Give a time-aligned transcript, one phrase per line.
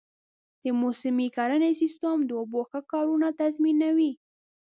[0.63, 4.11] د موسمي کرنې سیستم د اوبو ښه کارونه تضمینوي.